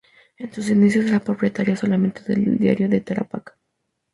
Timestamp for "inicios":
0.71-1.05